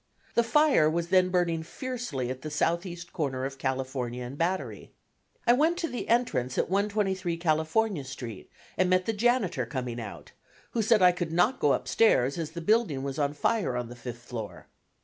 [0.33, 4.93] The fire was then burning fiercely at the southeast corner of California and Battery.
[5.45, 10.31] I went to the entrance at 123 California Street and met the janitor coming out,
[10.71, 13.95] who said I could not go upstairs, as the building was on fire on the
[13.95, 14.65] fifth floor.